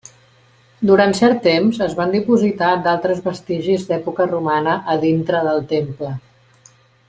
[0.91, 6.15] Durant cert temps, es van dipositar d'altres vestigis d'època romana a dintre del temple.